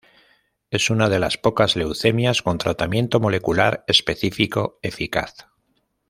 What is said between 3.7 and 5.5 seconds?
específico eficaz.